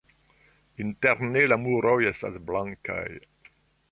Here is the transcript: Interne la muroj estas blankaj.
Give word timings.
Interne 0.85 1.43
la 1.51 1.59
muroj 1.67 1.95
estas 2.13 2.39
blankaj. 2.49 3.01